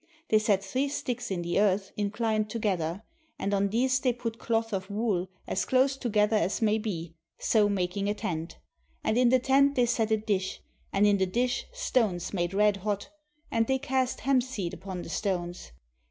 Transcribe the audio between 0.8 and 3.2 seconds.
sticks in the earth incUned together;